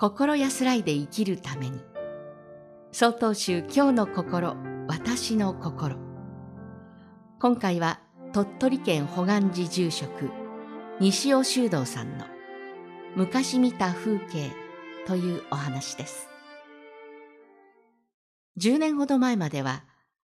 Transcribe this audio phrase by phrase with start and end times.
[0.00, 1.80] 心安らいで生きるために。
[2.92, 4.54] 曹洞宗今日の心
[4.86, 5.96] 私の心。
[7.40, 7.98] 今回は
[8.32, 10.30] 鳥取県保願寺住職
[11.00, 12.26] 西尾修道さんの
[13.16, 14.52] 昔見た風景
[15.04, 16.28] というお話です。
[18.58, 19.82] 10年ほど前までは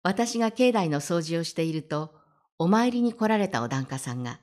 [0.03, 2.13] 私が境内の掃除をしていると
[2.59, 4.39] お参りに来られたお檀家さんが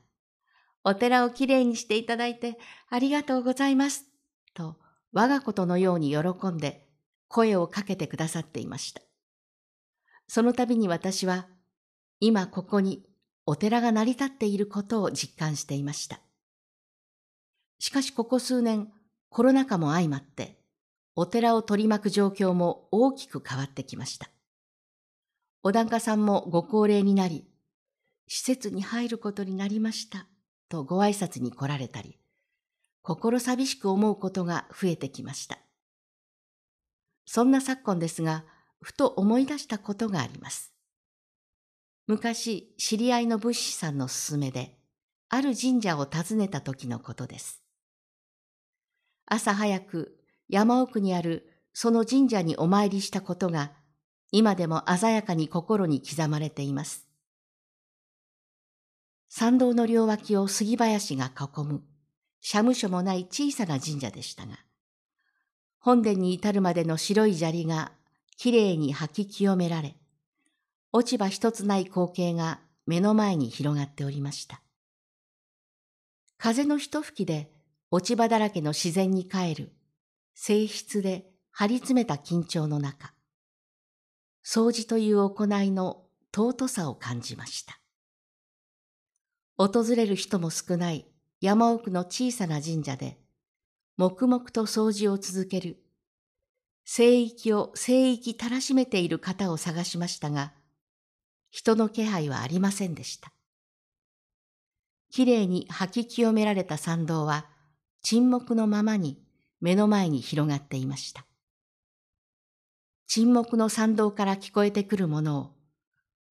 [0.85, 2.58] お寺をきれいにしていただいて
[2.90, 4.04] ありがとうございます
[4.53, 4.76] と
[5.12, 6.86] 我がことのように喜んで
[7.28, 9.02] 声をかけてくださっていました。
[10.29, 11.46] その度に私は、
[12.20, 13.06] 今ここに
[13.46, 16.20] お寺が成り立っていることを実感していました。
[17.79, 18.92] しかしここ数年、
[19.29, 20.58] コロナ禍も相まって、
[21.14, 24.30] お寺を取り巻く状況も大きく変わってきました。
[25.62, 27.46] お檀家さんもご高齢になり、
[28.29, 30.26] 施設に入ることになりました
[30.68, 32.18] とご挨拶に来られたり、
[33.06, 35.60] 心寂しく思うことが増えてきました。
[37.24, 38.44] そんな昨今ですが、
[38.80, 40.72] ふと思い出したことがあります。
[42.08, 44.76] 昔、知り合いの仏師さんの勧めで、
[45.28, 47.62] ある神社を訪ねた時のことです。
[49.24, 53.70] 朝早く山奥にあるその神社にお参りしたことが、
[54.32, 57.06] 今でも鮮やかに心に刻まれています。
[59.28, 61.84] 参道の両脇を杉林が囲む
[62.48, 64.56] 社務所もない小さな神社でしたが、
[65.80, 67.91] 本殿に至るまでの白い砂利が
[68.36, 69.97] きれいに吐き清められ、
[70.92, 74.62] 落ち葉一つない光景が目の前に広がっておりました。
[76.38, 77.50] 風の一吹きで
[77.91, 79.72] 落ち葉だらけの自然に帰る、
[80.36, 83.12] 静筆で張り詰めた緊張の中、
[84.44, 87.81] 掃除という行いの尊さを感じました。
[89.58, 91.08] 訪れる人も少ない
[91.40, 93.18] 山奥の小さな神社で、
[93.98, 95.82] 黙々と掃除を続ける、
[96.84, 100.54] 聖域を聖域たらしめている方を探しましたが、
[101.50, 103.32] 人の気配はありませんでした。
[105.10, 107.46] きれいに吐き清められた参道は、
[108.02, 109.22] 沈黙のままに
[109.60, 111.26] 目の前に広がっていました。
[113.06, 115.50] 沈黙の参道から聞こえてくるものを、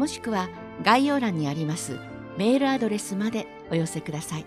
[0.00, 0.48] もしくは
[0.82, 1.98] 概要欄にあります
[2.38, 4.46] メールアドレスまでお寄せください。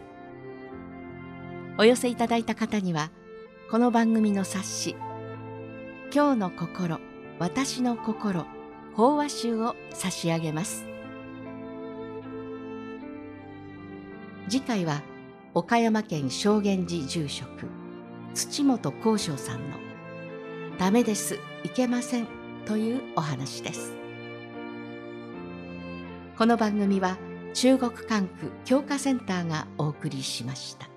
[1.77, 3.11] お寄せいただいた方には
[3.69, 4.95] この番組の冊子
[6.11, 6.97] 「今日の心
[7.37, 8.47] 私の心
[8.95, 10.87] 法話集」を差し上げます。
[14.49, 15.03] 次回は
[15.53, 17.67] 岡山県正源寺住職
[18.33, 19.77] 土本幸章さんの
[20.79, 22.27] 「ダメですいけません」
[22.65, 24.02] というお話です。
[26.35, 27.17] この番組は
[27.53, 30.92] 中国管区教化センターがお送りしました。